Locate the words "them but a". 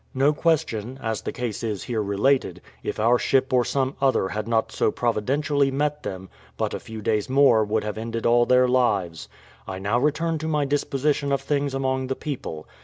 6.01-6.79